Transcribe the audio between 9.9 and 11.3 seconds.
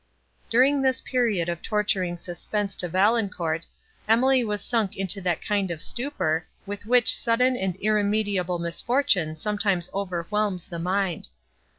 overwhelms the mind.